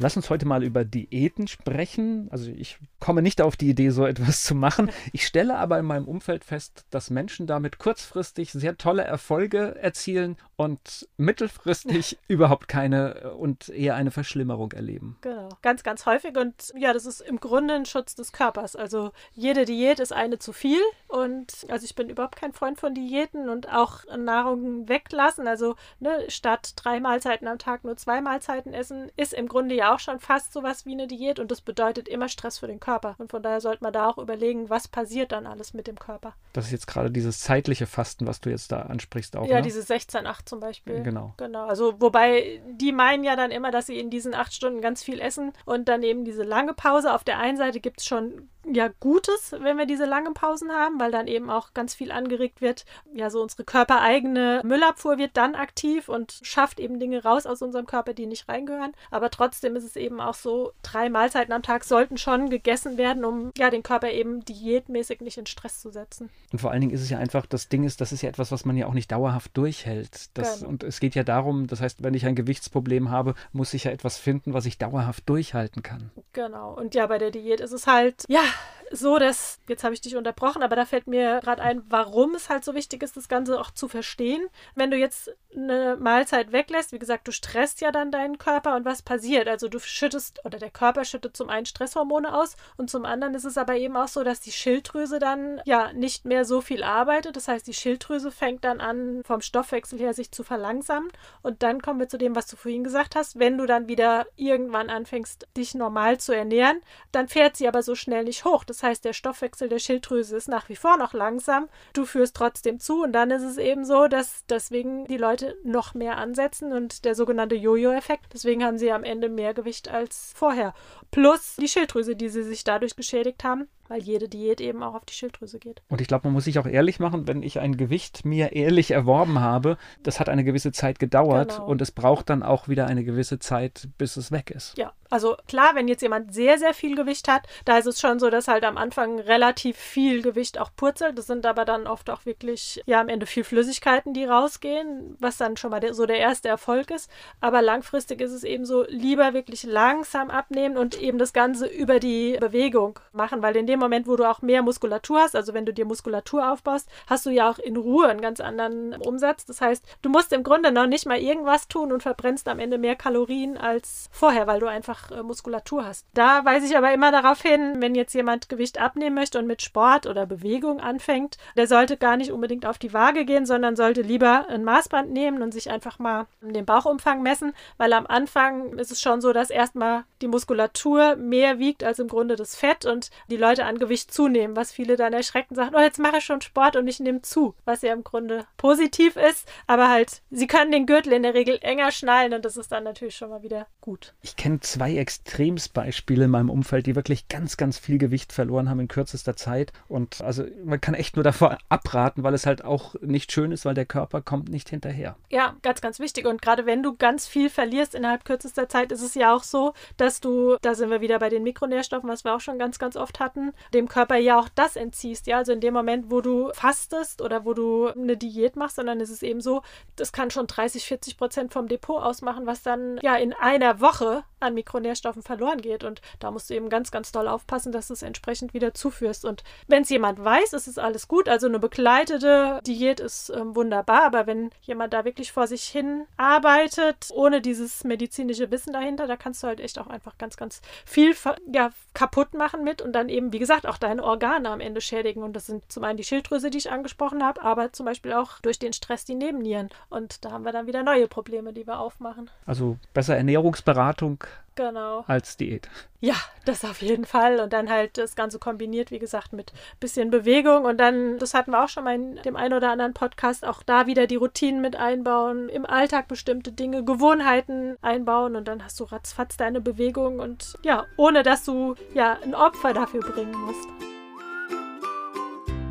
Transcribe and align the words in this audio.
Lass 0.00 0.16
uns 0.16 0.30
heute 0.30 0.46
mal 0.46 0.62
über 0.62 0.84
Diäten 0.84 1.48
sprechen. 1.48 2.28
Also 2.30 2.50
ich 2.50 2.78
komme 3.00 3.20
nicht 3.20 3.42
auf 3.42 3.56
die 3.56 3.68
Idee, 3.68 3.90
so 3.90 4.06
etwas 4.06 4.44
zu 4.44 4.54
machen. 4.54 4.90
Ich 5.12 5.26
stelle 5.26 5.56
aber 5.56 5.78
in 5.78 5.84
meinem 5.84 6.06
Umfeld 6.06 6.44
fest, 6.44 6.84
dass 6.90 7.10
Menschen 7.10 7.48
damit 7.48 7.78
kurzfristig 7.78 8.52
sehr 8.52 8.76
tolle 8.76 9.02
Erfolge 9.02 9.74
erzielen 9.80 10.36
und 10.56 11.08
mittelfristig 11.16 12.18
überhaupt 12.28 12.68
keine 12.68 13.34
und 13.34 13.68
eher 13.70 13.96
eine 13.96 14.12
Verschlimmerung 14.12 14.72
erleben. 14.72 15.16
Genau, 15.20 15.48
ganz, 15.62 15.82
ganz 15.82 16.06
häufig. 16.06 16.36
Und 16.36 16.72
ja, 16.76 16.92
das 16.92 17.04
ist 17.04 17.20
im 17.20 17.40
Grunde 17.40 17.74
ein 17.74 17.86
Schutz 17.86 18.14
des 18.14 18.32
Körpers. 18.32 18.76
Also 18.76 19.10
jede 19.32 19.64
Diät 19.64 19.98
ist 19.98 20.12
eine 20.12 20.38
zu 20.38 20.52
viel. 20.52 20.80
Und 21.08 21.66
also 21.68 21.84
ich 21.84 21.96
bin 21.96 22.08
überhaupt 22.08 22.36
kein 22.36 22.52
Freund 22.52 22.78
von 22.78 22.94
Diäten 22.94 23.48
und 23.48 23.68
auch 23.72 24.04
Nahrung 24.16 24.88
weglassen. 24.88 25.48
Also 25.48 25.74
ne, 25.98 26.24
statt 26.28 26.72
drei 26.76 27.00
Mahlzeiten 27.00 27.48
am 27.48 27.58
Tag 27.58 27.82
nur 27.82 27.96
zwei 27.96 28.20
Mahlzeiten 28.20 28.74
essen, 28.74 29.10
ist 29.16 29.34
im 29.34 29.48
Grunde 29.48 29.74
ja 29.74 29.87
auch 29.92 30.00
schon 30.00 30.20
fast 30.20 30.52
sowas 30.52 30.84
wie 30.84 30.92
eine 30.92 31.06
Diät. 31.06 31.38
Und 31.38 31.50
das 31.50 31.60
bedeutet 31.60 32.08
immer 32.08 32.28
Stress 32.28 32.58
für 32.58 32.66
den 32.66 32.80
Körper. 32.80 32.88
Körper. 32.88 33.16
Und 33.18 33.30
von 33.30 33.42
daher 33.42 33.60
sollte 33.60 33.82
man 33.84 33.92
da 33.92 34.08
auch 34.08 34.18
überlegen, 34.18 34.70
was 34.70 34.88
passiert 34.88 35.32
dann 35.32 35.46
alles 35.46 35.74
mit 35.74 35.86
dem 35.86 35.98
Körper. 35.98 36.34
Das 36.52 36.66
ist 36.66 36.72
jetzt 36.72 36.86
gerade 36.86 37.10
dieses 37.10 37.40
zeitliche 37.40 37.86
Fasten, 37.86 38.26
was 38.26 38.40
du 38.40 38.50
jetzt 38.50 38.72
da 38.72 38.82
ansprichst 38.82 39.36
auch. 39.36 39.46
Ja, 39.46 39.56
ne? 39.56 39.62
diese 39.62 39.80
16-8 39.80 40.46
zum 40.46 40.60
Beispiel. 40.60 41.02
Genau. 41.02 41.34
Genau. 41.36 41.66
Also 41.66 42.00
wobei 42.00 42.62
die 42.66 42.92
meinen 42.92 43.24
ja 43.24 43.36
dann 43.36 43.50
immer, 43.50 43.70
dass 43.70 43.86
sie 43.86 43.98
in 43.98 44.10
diesen 44.10 44.34
acht 44.34 44.54
Stunden 44.54 44.80
ganz 44.80 45.02
viel 45.02 45.20
essen 45.20 45.52
und 45.64 45.88
dann 45.88 46.02
eben 46.02 46.24
diese 46.24 46.42
lange 46.42 46.74
Pause. 46.74 47.14
Auf 47.14 47.24
der 47.24 47.38
einen 47.38 47.56
Seite 47.56 47.80
gibt 47.80 48.00
es 48.00 48.06
schon 48.06 48.48
ja 48.74 48.88
Gutes, 49.00 49.52
wenn 49.58 49.78
wir 49.78 49.86
diese 49.86 50.04
langen 50.04 50.34
Pausen 50.34 50.70
haben, 50.70 51.00
weil 51.00 51.10
dann 51.10 51.26
eben 51.26 51.50
auch 51.50 51.74
ganz 51.74 51.94
viel 51.94 52.12
angeregt 52.12 52.60
wird. 52.60 52.84
Ja, 53.12 53.30
so 53.30 53.42
unsere 53.42 53.64
körpereigene 53.64 54.62
Müllabfuhr 54.64 55.18
wird 55.18 55.36
dann 55.36 55.54
aktiv 55.54 56.08
und 56.08 56.40
schafft 56.42 56.80
eben 56.80 56.98
Dinge 56.98 57.22
raus 57.22 57.46
aus 57.46 57.62
unserem 57.62 57.86
Körper, 57.86 58.14
die 58.14 58.26
nicht 58.26 58.48
reingehören. 58.48 58.92
Aber 59.10 59.30
trotzdem 59.30 59.76
ist 59.76 59.84
es 59.84 59.96
eben 59.96 60.20
auch 60.20 60.34
so, 60.34 60.72
drei 60.82 61.08
Mahlzeiten 61.08 61.52
am 61.52 61.62
Tag 61.62 61.84
sollten 61.84 62.18
schon 62.18 62.50
gegessen 62.50 62.96
werden, 62.96 63.24
um 63.24 63.52
ja 63.56 63.70
den 63.70 63.82
Körper 63.82 64.10
eben 64.10 64.44
diätmäßig 64.44 65.20
nicht 65.20 65.38
in 65.38 65.46
Stress 65.46 65.80
zu 65.80 65.90
setzen. 65.90 66.30
Und 66.52 66.60
vor 66.60 66.70
allen 66.70 66.80
Dingen 66.80 66.92
ist 66.92 67.02
es 67.02 67.10
ja 67.10 67.18
einfach, 67.18 67.46
das 67.46 67.68
Ding 67.68 67.84
ist, 67.84 68.00
das 68.00 68.12
ist 68.12 68.22
ja 68.22 68.28
etwas, 68.28 68.52
was 68.52 68.64
man 68.64 68.76
ja 68.76 68.86
auch 68.86 68.94
nicht 68.94 69.10
dauerhaft 69.12 69.56
durchhält. 69.56 70.36
Das, 70.36 70.58
genau. 70.60 70.70
Und 70.70 70.82
es 70.82 71.00
geht 71.00 71.14
ja 71.14 71.24
darum, 71.24 71.66
das 71.66 71.80
heißt, 71.80 72.02
wenn 72.02 72.14
ich 72.14 72.26
ein 72.26 72.34
Gewichtsproblem 72.34 73.10
habe, 73.10 73.34
muss 73.52 73.74
ich 73.74 73.84
ja 73.84 73.90
etwas 73.90 74.18
finden, 74.18 74.54
was 74.54 74.66
ich 74.66 74.78
dauerhaft 74.78 75.28
durchhalten 75.28 75.82
kann. 75.82 76.10
Genau. 76.32 76.74
Und 76.74 76.94
ja, 76.94 77.06
bei 77.06 77.18
der 77.18 77.30
Diät 77.30 77.60
ist 77.60 77.72
es 77.72 77.86
halt, 77.86 78.24
ja, 78.28 78.42
so, 78.90 79.18
dass, 79.18 79.58
jetzt 79.68 79.84
habe 79.84 79.94
ich 79.94 80.00
dich 80.00 80.16
unterbrochen, 80.16 80.62
aber 80.62 80.76
da 80.76 80.84
fällt 80.84 81.06
mir 81.06 81.40
gerade 81.40 81.62
ein, 81.62 81.82
warum 81.88 82.34
es 82.34 82.48
halt 82.48 82.64
so 82.64 82.74
wichtig 82.74 83.02
ist, 83.02 83.16
das 83.16 83.28
Ganze 83.28 83.60
auch 83.60 83.70
zu 83.70 83.88
verstehen. 83.88 84.46
Wenn 84.74 84.90
du 84.90 84.96
jetzt 84.96 85.30
eine 85.54 85.96
Mahlzeit 85.96 86.52
weglässt, 86.52 86.92
wie 86.92 86.98
gesagt, 86.98 87.26
du 87.28 87.32
stresst 87.32 87.80
ja 87.80 87.90
dann 87.92 88.12
deinen 88.12 88.38
Körper 88.38 88.76
und 88.76 88.84
was 88.84 89.02
passiert? 89.02 89.48
Also 89.48 89.68
du 89.68 89.78
schüttest, 89.78 90.44
oder 90.44 90.58
der 90.58 90.70
Körper 90.70 91.04
schüttet 91.04 91.36
zum 91.36 91.50
einen 91.50 91.66
Stresshormone 91.66 92.34
aus 92.34 92.56
und 92.76 92.90
zum 92.90 93.04
anderen 93.04 93.34
ist 93.34 93.44
es 93.44 93.58
aber 93.58 93.76
eben 93.76 93.96
auch 93.96 94.08
so, 94.08 94.24
dass 94.24 94.40
die 94.40 94.52
Schilddrüse 94.52 95.18
dann 95.18 95.60
ja 95.64 95.92
nicht 95.92 96.24
mehr 96.24 96.44
so 96.44 96.60
viel 96.60 96.82
arbeitet. 96.82 97.36
Das 97.36 97.48
heißt, 97.48 97.66
die 97.66 97.74
Schilddrüse 97.74 98.30
fängt 98.30 98.64
dann 98.64 98.80
an, 98.80 99.22
vom 99.24 99.40
Stoffwechsel 99.40 99.98
her 99.98 100.14
sich 100.14 100.30
zu 100.32 100.44
verlangsamen 100.44 101.10
und 101.42 101.62
dann 101.62 101.82
kommen 101.82 102.00
wir 102.00 102.08
zu 102.08 102.18
dem, 102.18 102.36
was 102.36 102.46
du 102.46 102.56
vorhin 102.56 102.84
gesagt 102.84 103.16
hast. 103.16 103.38
Wenn 103.38 103.58
du 103.58 103.66
dann 103.66 103.88
wieder 103.88 104.26
irgendwann 104.36 104.90
anfängst, 104.90 105.48
dich 105.56 105.74
normal 105.74 106.18
zu 106.18 106.32
ernähren, 106.32 106.80
dann 107.12 107.28
fährt 107.28 107.56
sie 107.56 107.68
aber 107.68 107.82
so 107.82 107.94
schnell 107.94 108.24
nicht 108.24 108.44
hoch. 108.44 108.64
Das 108.64 108.77
heißt, 108.82 109.04
der 109.04 109.12
Stoffwechsel 109.12 109.68
der 109.68 109.78
Schilddrüse 109.78 110.36
ist 110.36 110.48
nach 110.48 110.68
wie 110.68 110.76
vor 110.76 110.96
noch 110.96 111.12
langsam. 111.12 111.68
Du 111.92 112.04
führst 112.04 112.36
trotzdem 112.36 112.80
zu 112.80 113.02
und 113.02 113.12
dann 113.12 113.30
ist 113.30 113.42
es 113.42 113.58
eben 113.58 113.84
so, 113.84 114.08
dass 114.08 114.44
deswegen 114.48 115.06
die 115.06 115.16
Leute 115.16 115.56
noch 115.64 115.94
mehr 115.94 116.18
ansetzen 116.18 116.72
und 116.72 117.04
der 117.04 117.14
sogenannte 117.14 117.54
Jojo-Effekt. 117.54 118.26
Deswegen 118.32 118.64
haben 118.64 118.78
sie 118.78 118.92
am 118.92 119.04
Ende 119.04 119.28
mehr 119.28 119.54
Gewicht 119.54 119.88
als 119.88 120.32
vorher. 120.34 120.74
Plus 121.10 121.56
die 121.56 121.68
Schilddrüse, 121.68 122.16
die 122.16 122.28
sie 122.28 122.42
sich 122.42 122.64
dadurch 122.64 122.96
geschädigt 122.96 123.44
haben 123.44 123.68
weil 123.88 124.02
jede 124.02 124.28
Diät 124.28 124.60
eben 124.60 124.82
auch 124.82 124.94
auf 124.94 125.04
die 125.04 125.14
Schilddrüse 125.14 125.58
geht. 125.58 125.82
Und 125.88 126.00
ich 126.00 126.08
glaube, 126.08 126.26
man 126.26 126.34
muss 126.34 126.44
sich 126.44 126.58
auch 126.58 126.66
ehrlich 126.66 127.00
machen, 127.00 127.26
wenn 127.26 127.42
ich 127.42 127.58
ein 127.58 127.76
Gewicht 127.76 128.24
mir 128.24 128.52
ehrlich 128.52 128.90
erworben 128.90 129.40
habe, 129.40 129.76
das 130.02 130.20
hat 130.20 130.28
eine 130.28 130.44
gewisse 130.44 130.72
Zeit 130.72 130.98
gedauert 130.98 131.56
genau. 131.56 131.66
und 131.66 131.82
es 131.82 131.90
braucht 131.90 132.30
dann 132.30 132.42
auch 132.42 132.68
wieder 132.68 132.86
eine 132.86 133.04
gewisse 133.04 133.38
Zeit, 133.38 133.88
bis 133.98 134.16
es 134.16 134.30
weg 134.30 134.50
ist. 134.50 134.76
Ja, 134.78 134.92
also 135.10 135.36
klar, 135.46 135.70
wenn 135.74 135.88
jetzt 135.88 136.02
jemand 136.02 136.34
sehr, 136.34 136.58
sehr 136.58 136.74
viel 136.74 136.94
Gewicht 136.94 137.28
hat, 137.28 137.46
da 137.64 137.78
ist 137.78 137.86
es 137.86 138.00
schon 138.00 138.18
so, 138.18 138.28
dass 138.28 138.48
halt 138.48 138.64
am 138.64 138.76
Anfang 138.76 139.18
relativ 139.18 139.76
viel 139.76 140.22
Gewicht 140.22 140.58
auch 140.58 140.70
purzelt. 140.76 141.16
Das 141.16 141.26
sind 141.26 141.46
aber 141.46 141.64
dann 141.64 141.86
oft 141.86 142.10
auch 142.10 142.26
wirklich, 142.26 142.82
ja, 142.86 143.00
am 143.00 143.08
Ende 143.08 143.26
viel 143.26 143.44
Flüssigkeiten, 143.44 144.12
die 144.12 144.24
rausgehen, 144.24 145.16
was 145.18 145.38
dann 145.38 145.56
schon 145.56 145.70
mal 145.70 145.80
der, 145.80 145.94
so 145.94 146.04
der 146.04 146.18
erste 146.18 146.48
Erfolg 146.48 146.90
ist. 146.90 147.10
Aber 147.40 147.62
langfristig 147.62 148.20
ist 148.20 148.32
es 148.32 148.44
eben 148.44 148.66
so, 148.66 148.84
lieber 148.86 149.32
wirklich 149.32 149.62
langsam 149.62 150.30
abnehmen 150.30 150.76
und 150.76 151.00
eben 151.00 151.18
das 151.18 151.32
Ganze 151.32 151.66
über 151.66 152.00
die 152.00 152.36
Bewegung 152.38 152.98
machen, 153.12 153.42
weil 153.42 153.56
in 153.56 153.66
dem 153.66 153.77
dem 153.78 153.84
Moment, 153.84 154.06
wo 154.06 154.16
du 154.16 154.28
auch 154.28 154.42
mehr 154.42 154.62
Muskulatur 154.62 155.20
hast, 155.20 155.36
also 155.36 155.54
wenn 155.54 155.66
du 155.66 155.72
dir 155.72 155.84
Muskulatur 155.84 156.52
aufbaust, 156.52 156.88
hast 157.06 157.24
du 157.26 157.30
ja 157.30 157.50
auch 157.50 157.58
in 157.58 157.76
Ruhe 157.76 158.08
einen 158.08 158.20
ganz 158.20 158.40
anderen 158.40 158.94
Umsatz. 158.94 159.46
Das 159.46 159.60
heißt, 159.60 159.84
du 160.02 160.10
musst 160.10 160.32
im 160.32 160.42
Grunde 160.42 160.72
noch 160.72 160.86
nicht 160.86 161.06
mal 161.06 161.18
irgendwas 161.18 161.68
tun 161.68 161.92
und 161.92 162.02
verbrennst 162.02 162.48
am 162.48 162.58
Ende 162.58 162.78
mehr 162.78 162.96
Kalorien 162.96 163.56
als 163.56 164.08
vorher, 164.10 164.46
weil 164.46 164.60
du 164.60 164.66
einfach 164.66 165.10
äh, 165.10 165.22
Muskulatur 165.22 165.84
hast. 165.84 166.06
Da 166.14 166.44
weise 166.44 166.66
ich 166.66 166.76
aber 166.76 166.92
immer 166.92 167.12
darauf 167.12 167.40
hin, 167.40 167.76
wenn 167.78 167.94
jetzt 167.94 168.14
jemand 168.14 168.48
Gewicht 168.48 168.80
abnehmen 168.80 169.14
möchte 169.14 169.38
und 169.38 169.46
mit 169.46 169.62
Sport 169.62 170.06
oder 170.06 170.26
Bewegung 170.26 170.80
anfängt, 170.80 171.38
der 171.56 171.66
sollte 171.66 171.96
gar 171.96 172.16
nicht 172.16 172.32
unbedingt 172.32 172.66
auf 172.66 172.78
die 172.78 172.92
Waage 172.92 173.24
gehen, 173.24 173.46
sondern 173.46 173.76
sollte 173.76 174.02
lieber 174.02 174.48
ein 174.48 174.64
Maßband 174.64 175.10
nehmen 175.10 175.42
und 175.42 175.52
sich 175.52 175.70
einfach 175.70 175.98
mal 175.98 176.26
den 176.40 176.66
Bauchumfang 176.66 177.22
messen, 177.22 177.54
weil 177.76 177.92
am 177.92 178.06
Anfang 178.06 178.78
ist 178.78 178.90
es 178.90 179.00
schon 179.00 179.20
so, 179.20 179.32
dass 179.32 179.50
erstmal 179.50 180.04
die 180.22 180.28
Muskulatur 180.28 181.16
mehr 181.16 181.58
wiegt 181.58 181.84
als 181.84 181.98
im 181.98 182.08
Grunde 182.08 182.36
das 182.36 182.56
Fett 182.56 182.84
und 182.84 183.10
die 183.28 183.36
Leute 183.36 183.64
an 183.68 183.78
Gewicht 183.78 184.12
zunehmen, 184.12 184.56
was 184.56 184.72
viele 184.72 184.96
dann 184.96 185.12
erschrecken 185.12 185.54
sagen, 185.54 185.74
oh, 185.76 185.80
jetzt 185.80 185.98
mache 185.98 186.18
ich 186.18 186.24
schon 186.24 186.40
Sport 186.40 186.76
und 186.76 186.88
ich 186.88 187.00
nehme 187.00 187.22
zu, 187.22 187.54
was 187.64 187.82
ja 187.82 187.92
im 187.92 188.02
Grunde 188.02 188.46
positiv 188.56 189.16
ist, 189.16 189.48
aber 189.66 189.88
halt, 189.88 190.22
sie 190.30 190.46
können 190.46 190.72
den 190.72 190.86
Gürtel 190.86 191.12
in 191.12 191.22
der 191.22 191.34
Regel 191.34 191.58
enger 191.60 191.92
schnallen 191.92 192.32
und 192.32 192.44
das 192.44 192.56
ist 192.56 192.72
dann 192.72 192.84
natürlich 192.84 193.16
schon 193.16 193.30
mal 193.30 193.42
wieder 193.42 193.66
gut. 193.80 194.14
Ich 194.22 194.36
kenne 194.36 194.60
zwei 194.60 194.96
Extremsbeispiele 194.96 196.24
in 196.24 196.30
meinem 196.30 196.50
Umfeld, 196.50 196.86
die 196.86 196.96
wirklich 196.96 197.28
ganz, 197.28 197.56
ganz 197.56 197.78
viel 197.78 197.98
Gewicht 197.98 198.32
verloren 198.32 198.70
haben 198.70 198.80
in 198.80 198.88
kürzester 198.88 199.36
Zeit 199.36 199.72
und 199.88 200.20
also 200.22 200.44
man 200.64 200.80
kann 200.80 200.94
echt 200.94 201.16
nur 201.16 201.24
davor 201.24 201.58
abraten, 201.68 202.22
weil 202.22 202.34
es 202.34 202.46
halt 202.46 202.64
auch 202.64 202.94
nicht 203.00 203.32
schön 203.32 203.52
ist, 203.52 203.64
weil 203.64 203.74
der 203.74 203.86
Körper 203.86 204.22
kommt 204.22 204.48
nicht 204.48 204.70
hinterher. 204.70 205.16
Ja, 205.30 205.56
ganz, 205.62 205.80
ganz 205.80 206.00
wichtig 206.00 206.26
und 206.26 206.40
gerade 206.40 206.64
wenn 206.66 206.82
du 206.82 206.96
ganz 206.96 207.26
viel 207.26 207.50
verlierst 207.50 207.94
innerhalb 207.94 208.24
kürzester 208.24 208.68
Zeit, 208.68 208.92
ist 208.92 209.02
es 209.02 209.14
ja 209.14 209.34
auch 209.34 209.42
so, 209.42 209.74
dass 209.96 210.20
du, 210.20 210.56
da 210.62 210.74
sind 210.74 210.90
wir 210.90 211.00
wieder 211.00 211.18
bei 211.18 211.28
den 211.28 211.42
Mikronährstoffen, 211.42 212.08
was 212.08 212.24
wir 212.24 212.34
auch 212.34 212.40
schon 212.40 212.58
ganz, 212.58 212.78
ganz 212.78 212.96
oft 212.96 213.20
hatten, 213.20 213.52
dem 213.74 213.88
Körper 213.88 214.16
ja 214.16 214.38
auch 214.38 214.48
das 214.54 214.76
entziehst. 214.76 215.26
Ja, 215.26 215.38
also 215.38 215.52
in 215.52 215.60
dem 215.60 215.74
Moment, 215.74 216.10
wo 216.10 216.20
du 216.20 216.50
fastest 216.52 217.20
oder 217.22 217.44
wo 217.44 217.54
du 217.54 217.88
eine 217.88 218.16
Diät 218.16 218.56
machst, 218.56 218.76
sondern 218.76 219.00
es 219.00 219.10
ist 219.10 219.22
eben 219.22 219.40
so, 219.40 219.62
das 219.96 220.12
kann 220.12 220.30
schon 220.30 220.46
30, 220.46 220.84
40 220.84 221.16
Prozent 221.16 221.52
vom 221.52 221.68
Depot 221.68 222.02
ausmachen, 222.02 222.46
was 222.46 222.62
dann 222.62 222.98
ja 223.02 223.16
in 223.16 223.32
einer 223.32 223.80
Woche 223.80 224.24
an 224.40 224.54
Mikronährstoffen 224.54 225.22
verloren 225.22 225.60
geht. 225.60 225.84
Und 225.84 226.00
da 226.20 226.30
musst 226.30 226.50
du 226.50 226.54
eben 226.54 226.68
ganz, 226.68 226.90
ganz 226.90 227.12
doll 227.12 227.28
aufpassen, 227.28 227.72
dass 227.72 227.88
du 227.88 227.94
es 227.94 228.02
entsprechend 228.02 228.54
wieder 228.54 228.74
zuführst. 228.74 229.24
Und 229.24 229.42
wenn 229.66 229.82
es 229.82 229.88
jemand 229.88 230.22
weiß, 230.24 230.52
ist 230.52 230.68
es 230.68 230.78
alles 230.78 231.08
gut. 231.08 231.28
Also 231.28 231.46
eine 231.46 231.58
begleitete 231.58 232.60
Diät 232.66 233.00
ist 233.00 233.30
ähm, 233.30 233.56
wunderbar, 233.56 234.04
aber 234.04 234.26
wenn 234.26 234.50
jemand 234.62 234.92
da 234.92 235.04
wirklich 235.04 235.32
vor 235.32 235.46
sich 235.46 235.64
hin 235.64 236.06
arbeitet, 236.16 237.08
ohne 237.12 237.40
dieses 237.40 237.84
medizinische 237.84 238.50
Wissen 238.50 238.72
dahinter, 238.72 239.06
da 239.06 239.16
kannst 239.16 239.42
du 239.42 239.46
halt 239.46 239.60
echt 239.60 239.78
auch 239.78 239.88
einfach 239.88 240.18
ganz, 240.18 240.36
ganz 240.36 240.60
viel 240.84 241.14
ja, 241.52 241.70
kaputt 241.94 242.34
machen 242.34 242.64
mit 242.64 242.82
und 242.82 242.92
dann 242.92 243.08
eben, 243.08 243.32
wie 243.32 243.38
gesagt, 243.48 243.66
auch 243.66 243.78
deine 243.78 244.04
Organe 244.04 244.50
am 244.50 244.60
Ende 244.60 244.82
schädigen. 244.82 245.22
Und 245.22 245.32
das 245.34 245.46
sind 245.46 245.72
zum 245.72 245.82
einen 245.82 245.96
die 245.96 246.04
Schilddrüse, 246.04 246.50
die 246.50 246.58
ich 246.58 246.70
angesprochen 246.70 247.24
habe, 247.24 247.42
aber 247.42 247.72
zum 247.72 247.86
Beispiel 247.86 248.12
auch 248.12 248.40
durch 248.40 248.58
den 248.58 248.74
Stress 248.74 249.06
die 249.06 249.14
Nebennieren. 249.14 249.70
Und 249.88 250.24
da 250.24 250.32
haben 250.32 250.44
wir 250.44 250.52
dann 250.52 250.66
wieder 250.66 250.82
neue 250.82 251.08
Probleme, 251.08 251.54
die 251.54 251.66
wir 251.66 251.80
aufmachen. 251.80 252.30
Also 252.44 252.76
besser 252.92 253.16
Ernährungsberatung 253.16 254.22
genau. 254.58 255.04
als 255.06 255.36
Diät. 255.36 255.68
Ja, 256.00 256.14
das 256.44 256.64
auf 256.64 256.82
jeden 256.82 257.04
Fall. 257.04 257.40
Und 257.40 257.52
dann 257.52 257.70
halt 257.70 257.96
das 257.96 258.14
Ganze 258.14 258.38
kombiniert, 258.38 258.90
wie 258.90 258.98
gesagt, 258.98 259.32
mit 259.32 259.52
bisschen 259.80 260.10
Bewegung. 260.10 260.64
Und 260.64 260.78
dann, 260.78 261.18
das 261.18 261.34
hatten 261.34 261.52
wir 261.52 261.64
auch 261.64 261.68
schon 261.68 261.84
mal 261.84 261.94
in 261.94 262.16
dem 262.16 262.36
einen 262.36 262.54
oder 262.54 262.70
anderen 262.70 262.94
Podcast, 262.94 263.44
auch 263.44 263.62
da 263.62 263.86
wieder 263.86 264.06
die 264.06 264.16
Routinen 264.16 264.60
mit 264.60 264.76
einbauen, 264.76 265.48
im 265.48 265.64
Alltag 265.64 266.08
bestimmte 266.08 266.52
Dinge, 266.52 266.84
Gewohnheiten 266.84 267.76
einbauen. 267.80 268.36
Und 268.36 268.46
dann 268.46 268.64
hast 268.64 268.78
du 268.80 268.84
ratzfatz 268.84 269.36
deine 269.36 269.60
Bewegung 269.60 270.20
und 270.20 270.54
ja, 270.62 270.86
ohne 270.96 271.22
dass 271.22 271.44
du 271.44 271.74
ja 271.94 272.18
ein 272.22 272.34
Opfer 272.34 272.74
dafür 272.74 273.00
bringen 273.00 273.34
musst. 273.36 273.68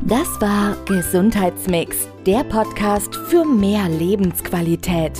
Das 0.01 0.39
war 0.39 0.77
Gesundheitsmix, 0.85 2.07
der 2.25 2.45
Podcast 2.45 3.13
für 3.13 3.43
mehr 3.43 3.89
Lebensqualität. 3.89 5.19